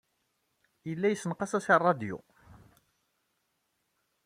Yella 0.87 1.07
yessenqas-as 1.09 1.65
i 1.73 1.75
ṛṛadyu. 1.79 2.17